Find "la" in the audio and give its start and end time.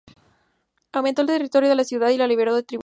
1.75-1.83, 2.17-2.25